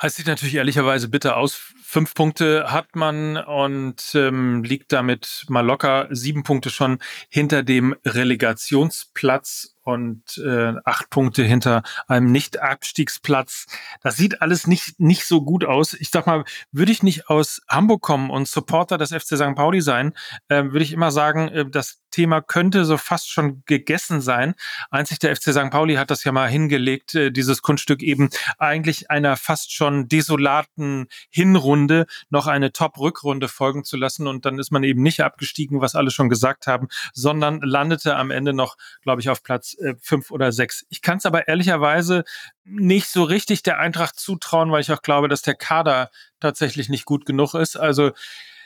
Es 0.00 0.16
sieht 0.16 0.26
natürlich 0.26 0.56
ehrlicherweise 0.56 1.08
bitter 1.08 1.36
aus. 1.36 1.54
Fünf 1.54 2.14
Punkte 2.14 2.70
hat 2.70 2.96
man 2.96 3.38
und 3.38 4.14
ähm, 4.14 4.62
liegt 4.62 4.92
damit 4.92 5.46
mal 5.48 5.64
locker 5.64 6.08
sieben 6.10 6.42
Punkte 6.42 6.68
schon 6.68 6.98
hinter 7.30 7.62
dem 7.62 7.94
Relegationsplatz 8.04 9.75
und 9.86 10.36
äh, 10.38 10.74
acht 10.84 11.10
Punkte 11.10 11.44
hinter 11.44 11.84
einem 12.08 12.32
Nicht-Abstiegsplatz. 12.32 13.66
Das 14.02 14.16
sieht 14.16 14.42
alles 14.42 14.66
nicht, 14.66 14.98
nicht 14.98 15.26
so 15.26 15.42
gut 15.42 15.64
aus. 15.64 15.94
Ich 15.94 16.10
sag 16.10 16.26
mal, 16.26 16.44
würde 16.72 16.90
ich 16.90 17.04
nicht 17.04 17.30
aus 17.30 17.62
Hamburg 17.68 18.02
kommen 18.02 18.30
und 18.30 18.48
Supporter 18.48 18.98
des 18.98 19.10
FC 19.10 19.36
St. 19.36 19.54
Pauli 19.54 19.80
sein, 19.80 20.12
äh, 20.48 20.64
würde 20.64 20.82
ich 20.82 20.92
immer 20.92 21.12
sagen, 21.12 21.48
äh, 21.48 21.70
das 21.70 22.00
Thema 22.10 22.40
könnte 22.40 22.84
so 22.84 22.96
fast 22.96 23.30
schon 23.30 23.62
gegessen 23.66 24.20
sein. 24.20 24.54
Einzig 24.90 25.18
der 25.18 25.36
FC 25.36 25.52
St. 25.52 25.70
Pauli 25.70 25.96
hat 25.96 26.10
das 26.10 26.24
ja 26.24 26.32
mal 26.32 26.48
hingelegt, 26.48 27.14
äh, 27.14 27.30
dieses 27.30 27.62
Kunststück 27.62 28.02
eben 28.02 28.30
eigentlich 28.58 29.10
einer 29.10 29.36
fast 29.36 29.72
schon 29.72 30.08
desolaten 30.08 31.08
Hinrunde 31.30 32.06
noch 32.30 32.46
eine 32.46 32.72
Top-Rückrunde 32.72 33.48
folgen 33.48 33.84
zu 33.84 33.96
lassen 33.96 34.26
und 34.26 34.46
dann 34.46 34.58
ist 34.58 34.72
man 34.72 34.82
eben 34.82 35.02
nicht 35.02 35.20
abgestiegen, 35.20 35.80
was 35.80 35.94
alle 35.94 36.10
schon 36.10 36.28
gesagt 36.28 36.66
haben, 36.66 36.88
sondern 37.12 37.60
landete 37.60 38.16
am 38.16 38.30
Ende 38.30 38.52
noch, 38.52 38.76
glaube 39.02 39.20
ich, 39.20 39.28
auf 39.28 39.42
Platz 39.42 39.75
äh, 39.78 39.94
fünf 40.00 40.30
oder 40.30 40.52
sechs. 40.52 40.86
Ich 40.88 41.02
kann 41.02 41.18
es 41.18 41.26
aber 41.26 41.48
ehrlicherweise 41.48 42.24
nicht 42.64 43.08
so 43.08 43.22
richtig 43.22 43.62
der 43.62 43.78
Eintracht 43.78 44.18
zutrauen, 44.18 44.70
weil 44.70 44.80
ich 44.80 44.92
auch 44.92 45.02
glaube, 45.02 45.28
dass 45.28 45.42
der 45.42 45.54
Kader 45.54 46.10
tatsächlich 46.40 46.88
nicht 46.88 47.04
gut 47.04 47.26
genug 47.26 47.54
ist. 47.54 47.76
Also 47.76 48.12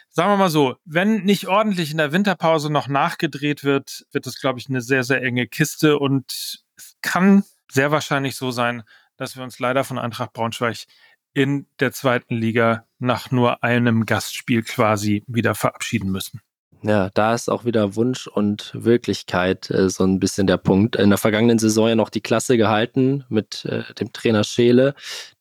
sagen 0.08 0.30
wir 0.30 0.36
mal 0.36 0.50
so, 0.50 0.76
wenn 0.84 1.22
nicht 1.24 1.48
ordentlich 1.48 1.90
in 1.90 1.98
der 1.98 2.12
Winterpause 2.12 2.70
noch 2.70 2.88
nachgedreht 2.88 3.64
wird, 3.64 4.06
wird 4.12 4.26
es, 4.26 4.40
glaube 4.40 4.58
ich, 4.58 4.68
eine 4.68 4.80
sehr, 4.80 5.04
sehr 5.04 5.22
enge 5.22 5.46
Kiste 5.46 5.98
und 5.98 6.62
es 6.76 6.96
kann 7.02 7.44
sehr 7.70 7.90
wahrscheinlich 7.90 8.36
so 8.36 8.50
sein, 8.50 8.82
dass 9.16 9.36
wir 9.36 9.42
uns 9.42 9.58
leider 9.58 9.84
von 9.84 9.98
Eintracht 9.98 10.32
Braunschweig 10.32 10.86
in 11.32 11.66
der 11.78 11.92
zweiten 11.92 12.34
Liga 12.34 12.86
nach 12.98 13.30
nur 13.30 13.62
einem 13.62 14.04
Gastspiel 14.04 14.62
quasi 14.62 15.24
wieder 15.26 15.54
verabschieden 15.54 16.10
müssen. 16.10 16.40
Ja, 16.82 17.10
da 17.12 17.34
ist 17.34 17.50
auch 17.50 17.66
wieder 17.66 17.94
Wunsch 17.94 18.26
und 18.26 18.70
Wirklichkeit 18.72 19.70
äh, 19.70 19.90
so 19.90 20.04
ein 20.04 20.18
bisschen 20.18 20.46
der 20.46 20.56
Punkt. 20.56 20.96
In 20.96 21.10
der 21.10 21.18
vergangenen 21.18 21.58
Saison 21.58 21.88
ja 21.88 21.94
noch 21.94 22.08
die 22.08 22.22
Klasse 22.22 22.56
gehalten 22.56 23.24
mit 23.28 23.66
äh, 23.66 23.82
dem 23.94 24.14
Trainer 24.14 24.44
Scheele, 24.44 24.94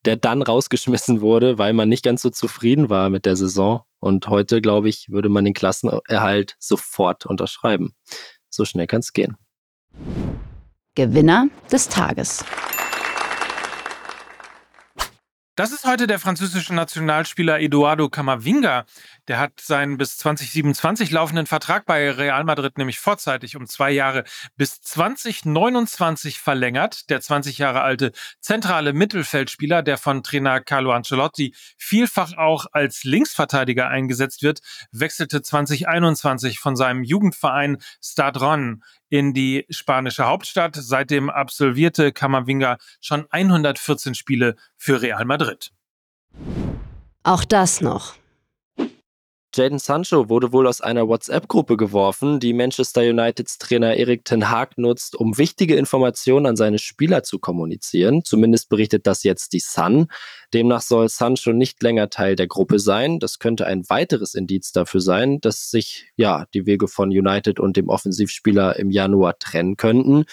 der 0.04 0.18
dann 0.18 0.42
rausgeschmissen 0.42 1.22
wurde, 1.22 1.58
weil 1.58 1.72
man 1.72 1.88
nicht 1.88 2.04
ganz 2.04 2.22
so 2.22 2.30
zufrieden 2.30 2.90
war 2.90 3.10
mit 3.10 3.26
der 3.26 3.38
Saison. 3.38 3.84
Und 4.00 4.28
heute, 4.28 4.62
glaube 4.62 4.90
ich, 4.90 5.10
würde 5.10 5.30
man 5.30 5.46
den 5.46 5.54
Klassenerhalt 5.54 6.56
sofort 6.60 7.26
unterschreiben. 7.26 7.94
So 8.50 8.66
schnell 8.66 8.88
kann 8.88 9.00
es 9.00 9.14
gehen. 9.14 9.38
Gewinner 10.96 11.48
des 11.72 11.88
Tages. 11.88 12.44
Das 15.60 15.74
ist 15.74 15.86
heute 15.86 16.08
der 16.08 16.20
französische 16.20 16.74
Nationalspieler 16.74 17.60
Eduardo 17.60 18.08
Camavinga. 18.08 18.86
Der 19.30 19.38
hat 19.38 19.62
seinen 19.62 19.98
bis 19.98 20.18
2027 20.18 21.12
laufenden 21.12 21.46
Vertrag 21.46 21.86
bei 21.86 22.10
Real 22.10 22.44
Madrid 22.44 22.80
nämlich 22.80 22.98
vorzeitig 22.98 23.56
um 23.56 23.68
zwei 23.68 23.92
Jahre 23.92 24.24
bis 24.58 24.82
2029 24.82 26.40
verlängert. 26.40 27.12
Der 27.12 27.22
20 27.22 27.60
Jahre 27.60 27.82
alte 27.82 28.12
zentrale 28.42 28.92
Mittelfeldspieler, 28.92 29.84
der 29.84 30.00
von 30.00 30.24
Trainer 30.24 30.62
Carlo 30.62 30.92
Ancelotti 30.92 31.54
vielfach 31.78 32.38
auch 32.38 32.66
als 32.72 33.04
Linksverteidiger 33.04 33.88
eingesetzt 33.88 34.42
wird, 34.42 34.62
wechselte 34.92 35.44
2021 35.44 36.58
von 36.58 36.76
seinem 36.76 37.04
Jugendverein 37.04 37.78
Stadron 38.04 38.84
in 39.10 39.36
die 39.36 39.68
spanische 39.70 40.26
Hauptstadt. 40.26 40.76
Seitdem 40.76 41.30
absolvierte 41.30 42.12
Camavinga 42.12 42.80
schon 43.00 43.28
114 43.30 44.16
Spiele 44.16 44.56
für 44.76 45.04
Real 45.04 45.26
Madrid. 45.26 45.72
Auch 47.22 47.46
das 47.46 47.82
noch. 47.82 48.16
Jaden 49.56 49.80
Sancho 49.80 50.30
wurde 50.30 50.54
wohl 50.54 50.68
aus 50.68 50.80
einer 50.80 51.08
WhatsApp-Gruppe 51.08 51.76
geworfen, 51.76 52.40
die 52.40 52.54
Manchester 52.54 53.02
Uniteds 53.02 53.58
Trainer 53.58 53.96
Erik 53.96 54.24
Ten 54.24 54.52
Hag 54.52 54.78
nutzt, 54.78 55.16
um 55.16 55.40
wichtige 55.40 55.76
Informationen 55.76 56.46
an 56.46 56.56
seine 56.56 56.78
Spieler 56.78 57.24
zu 57.24 57.40
kommunizieren. 57.40 58.24
Zumindest 58.24 58.70
berichtet 58.70 59.08
das 59.08 59.24
jetzt 59.24 59.54
die 59.54 59.60
Sun. 59.60 60.06
Demnach 60.54 60.82
soll 60.82 61.10
Sancho 61.10 61.52
nicht 61.52 61.82
länger 61.82 62.12
Teil 62.12 62.36
der 62.36 62.46
Gruppe 62.46 62.78
sein. 62.78 63.20
Das 63.20 63.40
könnte 63.40 63.66
ein 63.66 63.90
weiteres 63.90 64.36
Indiz 64.36 64.72
dafür 64.72 65.02
sein, 65.02 65.42
dass 65.42 65.72
sich 65.72 66.12
ja 66.16 66.46
die 66.54 66.68
Wege 66.68 66.88
von 66.88 67.10
United 67.10 67.60
und 67.60 67.76
dem 67.76 67.90
Offensivspieler 67.90 68.76
im 68.76 68.92
Januar 68.92 69.40
trennen 69.40 69.78
könnten. 69.78 70.26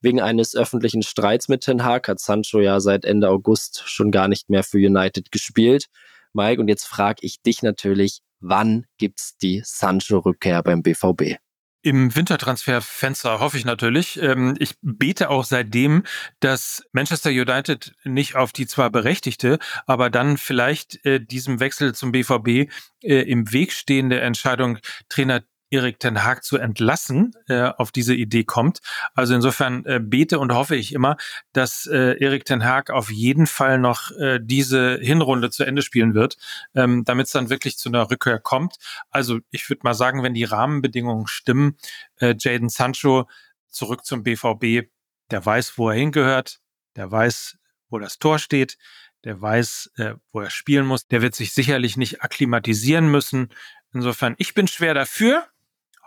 Wegen 0.00 0.20
eines 0.20 0.54
öffentlichen 0.54 1.02
Streits 1.02 1.48
mit 1.48 1.62
Ten 1.62 1.84
Hag 1.84 2.06
hat 2.06 2.20
Sancho 2.20 2.60
ja 2.60 2.78
seit 2.78 3.04
Ende 3.04 3.30
August 3.30 3.82
schon 3.86 4.12
gar 4.12 4.28
nicht 4.28 4.48
mehr 4.48 4.62
für 4.62 4.78
United 4.78 5.32
gespielt. 5.32 5.88
Mike, 6.32 6.60
und 6.60 6.68
jetzt 6.68 6.86
frage 6.86 7.18
ich 7.22 7.42
dich 7.42 7.62
natürlich, 7.62 8.20
wann 8.40 8.86
gibt's 8.98 9.36
die 9.36 9.62
Sancho-Rückkehr 9.64 10.62
beim 10.62 10.82
BVB? 10.82 11.38
Im 11.82 12.14
Wintertransferfenster 12.14 13.40
hoffe 13.40 13.56
ich 13.56 13.64
natürlich. 13.64 14.20
Ähm, 14.20 14.54
ich 14.58 14.74
bete 14.82 15.30
auch 15.30 15.44
seitdem, 15.44 16.04
dass 16.40 16.84
Manchester 16.92 17.30
United 17.30 17.94
nicht 18.04 18.36
auf 18.36 18.52
die 18.52 18.66
zwar 18.66 18.90
berechtigte, 18.90 19.58
aber 19.86 20.10
dann 20.10 20.36
vielleicht 20.36 21.04
äh, 21.06 21.20
diesem 21.20 21.58
Wechsel 21.58 21.94
zum 21.94 22.12
BVB 22.12 22.70
äh, 23.02 23.22
im 23.22 23.50
Weg 23.52 23.72
stehende 23.72 24.20
Entscheidung, 24.20 24.78
Trainer 25.08 25.42
Erik 25.70 26.00
Ten 26.00 26.24
Haag 26.24 26.44
zu 26.44 26.58
entlassen, 26.58 27.32
äh, 27.48 27.62
auf 27.62 27.92
diese 27.92 28.14
Idee 28.14 28.44
kommt. 28.44 28.80
Also 29.14 29.34
insofern 29.34 29.84
äh, 29.86 30.00
bete 30.02 30.38
und 30.38 30.52
hoffe 30.52 30.76
ich 30.76 30.92
immer, 30.92 31.16
dass 31.52 31.86
äh, 31.86 32.18
Erik 32.18 32.44
Ten 32.44 32.64
Haag 32.64 32.90
auf 32.90 33.10
jeden 33.10 33.46
Fall 33.46 33.78
noch 33.78 34.10
äh, 34.18 34.40
diese 34.42 34.98
Hinrunde 35.00 35.50
zu 35.50 35.64
Ende 35.64 35.82
spielen 35.82 36.14
wird, 36.14 36.36
ähm, 36.74 37.04
damit 37.04 37.26
es 37.26 37.32
dann 37.32 37.50
wirklich 37.50 37.78
zu 37.78 37.88
einer 37.88 38.10
Rückkehr 38.10 38.38
kommt. 38.38 38.76
Also 39.10 39.38
ich 39.50 39.68
würde 39.70 39.80
mal 39.84 39.94
sagen, 39.94 40.22
wenn 40.22 40.34
die 40.34 40.44
Rahmenbedingungen 40.44 41.26
stimmen, 41.26 41.76
äh, 42.18 42.34
Jaden 42.38 42.68
Sancho 42.68 43.28
zurück 43.68 44.04
zum 44.04 44.22
BVB, 44.22 44.88
der 45.30 45.46
weiß, 45.46 45.78
wo 45.78 45.90
er 45.90 45.96
hingehört, 45.96 46.60
der 46.96 47.10
weiß, 47.10 47.56
wo 47.88 47.98
das 47.98 48.18
Tor 48.18 48.38
steht, 48.38 48.76
der 49.24 49.40
weiß, 49.40 49.92
äh, 49.96 50.14
wo 50.32 50.40
er 50.40 50.50
spielen 50.50 50.86
muss, 50.86 51.06
der 51.06 51.22
wird 51.22 51.34
sich 51.34 51.52
sicherlich 51.52 51.96
nicht 51.96 52.22
akklimatisieren 52.22 53.10
müssen. 53.10 53.50
Insofern, 53.92 54.34
ich 54.38 54.54
bin 54.54 54.66
schwer 54.66 54.94
dafür, 54.94 55.46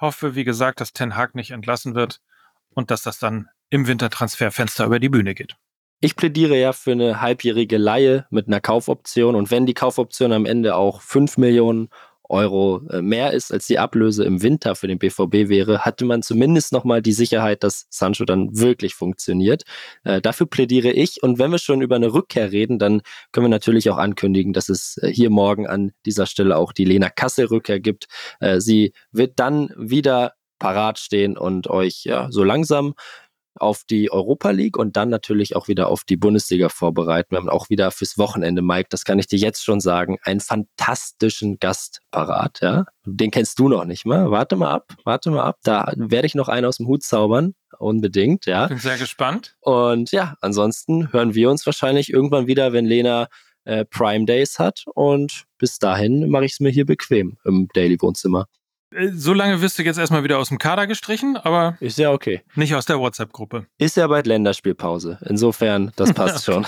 hoffe, 0.03 0.35
wie 0.35 0.43
gesagt, 0.43 0.81
dass 0.81 0.93
Ten 0.93 1.15
Hag 1.15 1.33
nicht 1.33 1.51
entlassen 1.51 1.95
wird 1.95 2.19
und 2.75 2.91
dass 2.91 3.01
das 3.01 3.17
dann 3.17 3.47
im 3.69 3.87
Wintertransferfenster 3.87 4.85
über 4.85 4.99
die 4.99 5.09
Bühne 5.09 5.33
geht. 5.33 5.55
Ich 6.01 6.17
plädiere 6.17 6.57
ja 6.57 6.73
für 6.73 6.91
eine 6.91 7.21
halbjährige 7.21 7.77
Laie 7.77 8.27
mit 8.29 8.47
einer 8.47 8.59
Kaufoption 8.59 9.35
und 9.35 9.49
wenn 9.49 9.65
die 9.65 9.73
Kaufoption 9.73 10.33
am 10.33 10.45
Ende 10.45 10.75
auch 10.75 11.01
5 11.01 11.37
Millionen 11.37 11.87
Euro 12.29 12.81
äh, 12.89 13.01
mehr 13.01 13.31
ist, 13.31 13.51
als 13.51 13.67
die 13.67 13.79
Ablöse 13.79 14.23
im 14.23 14.41
Winter 14.41 14.75
für 14.75 14.87
den 14.87 14.99
BVB 14.99 15.49
wäre, 15.49 15.79
hatte 15.85 16.05
man 16.05 16.21
zumindest 16.21 16.71
nochmal 16.71 17.01
die 17.01 17.11
Sicherheit, 17.11 17.63
dass 17.63 17.85
Sancho 17.89 18.25
dann 18.25 18.57
wirklich 18.57 18.95
funktioniert. 18.95 19.63
Äh, 20.03 20.21
dafür 20.21 20.47
plädiere 20.47 20.91
ich. 20.91 21.21
Und 21.21 21.39
wenn 21.39 21.51
wir 21.51 21.59
schon 21.59 21.81
über 21.81 21.95
eine 21.95 22.13
Rückkehr 22.13 22.51
reden, 22.51 22.79
dann 22.79 23.01
können 23.31 23.45
wir 23.45 23.49
natürlich 23.49 23.89
auch 23.89 23.97
ankündigen, 23.97 24.53
dass 24.53 24.69
es 24.69 24.97
äh, 24.97 25.09
hier 25.09 25.29
morgen 25.29 25.67
an 25.67 25.91
dieser 26.05 26.25
Stelle 26.25 26.57
auch 26.57 26.71
die 26.73 26.85
Lena 26.85 27.09
Kassel-Rückkehr 27.09 27.79
gibt. 27.79 28.07
Äh, 28.39 28.59
sie 28.59 28.93
wird 29.11 29.39
dann 29.39 29.73
wieder 29.77 30.33
parat 30.59 30.97
stehen 30.97 31.37
und 31.37 31.67
euch 31.67 32.05
ja 32.05 32.31
so 32.31 32.43
langsam 32.43 32.93
auf 33.55 33.83
die 33.89 34.11
Europa 34.11 34.51
League 34.51 34.77
und 34.77 34.95
dann 34.97 35.09
natürlich 35.09 35.55
auch 35.55 35.67
wieder 35.67 35.87
auf 35.87 36.03
die 36.03 36.17
Bundesliga 36.17 36.69
vorbereiten. 36.69 37.31
Wir 37.31 37.37
haben 37.37 37.49
auch 37.49 37.69
wieder 37.69 37.91
fürs 37.91 38.17
Wochenende, 38.17 38.61
Mike, 38.61 38.87
das 38.89 39.03
kann 39.05 39.19
ich 39.19 39.27
dir 39.27 39.39
jetzt 39.39 39.63
schon 39.63 39.79
sagen, 39.79 40.17
einen 40.23 40.39
fantastischen 40.39 41.57
Gast 41.59 41.99
parat. 42.11 42.59
Ja? 42.61 42.85
Den 43.05 43.31
kennst 43.31 43.59
du 43.59 43.69
noch 43.69 43.85
nicht 43.85 44.05
mal. 44.05 44.31
Warte 44.31 44.55
mal 44.55 44.71
ab, 44.71 44.93
warte 45.03 45.31
mal 45.31 45.43
ab. 45.43 45.59
Da 45.63 45.91
werde 45.95 46.25
ich 46.25 46.35
noch 46.35 46.49
einen 46.49 46.65
aus 46.65 46.77
dem 46.77 46.87
Hut 46.87 47.03
zaubern. 47.03 47.53
Unbedingt, 47.79 48.45
ja. 48.45 48.67
Bin 48.67 48.77
sehr 48.77 48.97
gespannt. 48.97 49.55
Und 49.61 50.11
ja, 50.11 50.35
ansonsten 50.41 51.11
hören 51.11 51.33
wir 51.35 51.49
uns 51.49 51.65
wahrscheinlich 51.65 52.11
irgendwann 52.11 52.47
wieder, 52.47 52.71
wenn 52.73 52.85
Lena 52.85 53.27
äh, 53.65 53.85
Prime 53.85 54.25
Days 54.25 54.59
hat. 54.59 54.83
Und 54.93 55.45
bis 55.57 55.79
dahin 55.79 56.29
mache 56.29 56.45
ich 56.45 56.53
es 56.53 56.59
mir 56.59 56.69
hier 56.69 56.85
bequem 56.85 57.37
im 57.45 57.67
Daily 57.73 57.97
Wohnzimmer. 57.99 58.47
Äh, 58.95 59.11
so 59.13 59.33
lange 59.33 59.61
wirst 59.61 59.77
du 59.79 59.83
jetzt 59.83 59.97
erstmal 59.97 60.23
wieder 60.23 60.37
aus 60.37 60.49
dem 60.49 60.57
Kader 60.57 60.87
gestrichen, 60.87 61.37
aber 61.37 61.77
ist 61.79 61.97
ja 61.97 62.11
okay. 62.11 62.41
Nicht 62.55 62.75
aus 62.75 62.85
der 62.85 62.99
WhatsApp-Gruppe. 62.99 63.65
Ist 63.77 63.97
ja 63.97 64.07
bald 64.07 64.27
Länderspielpause. 64.27 65.19
Insofern, 65.27 65.91
das 65.95 66.13
passt 66.13 66.45
schon. 66.45 66.65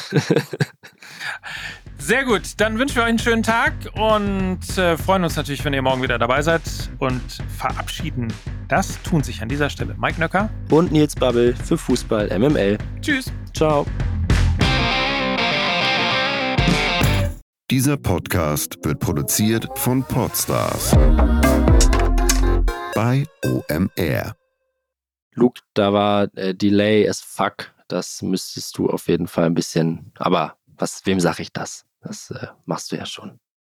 Sehr 1.98 2.24
gut, 2.24 2.42
dann 2.58 2.78
wünschen 2.78 2.98
wir 2.98 3.04
euch 3.04 3.10
einen 3.10 3.20
schönen 3.20 3.44
Tag 3.44 3.74
und 3.96 4.60
äh, 4.78 4.98
freuen 4.98 5.24
uns 5.24 5.36
natürlich, 5.36 5.66
wenn 5.66 5.74
ihr 5.74 5.82
morgen 5.82 6.04
wieder 6.04 6.20
dabei 6.20 6.42
seid 6.42 6.62
und 7.00 7.22
verabschieden. 7.58 8.32
Das 8.68 9.02
tun 9.02 9.24
sich 9.24 9.42
an 9.42 9.50
dieser 9.50 9.70
Stelle 9.70 9.96
Mike 9.98 10.20
Nöcker 10.20 10.50
und 10.70 10.92
Nils 10.92 11.16
Babbel 11.16 11.56
für 11.56 11.78
Fußball 11.78 12.38
MML. 12.38 12.78
Tschüss. 13.02 13.32
Ciao. 13.56 13.86
Dieser 17.72 17.98
Podcast 17.98 18.78
wird 18.84 19.00
produziert 19.00 19.68
von 19.76 20.04
Podstars 20.04 20.96
bei 22.96 23.28
OMR. 23.44 24.36
Luke, 25.34 25.62
da 25.74 25.94
war 25.94 26.30
äh, 26.38 26.56
Delay 26.56 27.08
as 27.08 27.22
fuck. 27.22 27.74
Das 27.90 28.22
müsstest 28.22 28.78
du 28.78 28.90
auf 28.90 29.10
jeden 29.10 29.28
Fall 29.28 29.46
ein 29.46 29.54
bisschen. 29.54 30.12
Aber 30.18 30.58
was, 30.66 31.06
wem 31.06 31.20
sag 31.20 31.40
ich 31.40 31.52
das? 31.52 31.86
Das 32.02 32.32
äh, 32.32 32.48
machst 32.66 32.92
du 32.92 32.96
ja 32.96 33.06
schon. 33.06 33.40